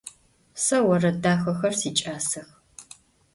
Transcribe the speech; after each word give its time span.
Se 0.63 0.79
vored 0.85 1.17
daxexer 1.25 1.73
siç'asex. 1.83 2.49